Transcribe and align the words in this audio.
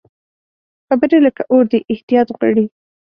خبرې 0.87 1.17
لکه 1.25 1.41
اور 1.51 1.63
دي، 1.71 1.79
احتیاط 1.93 2.27
غواړي 2.37 2.65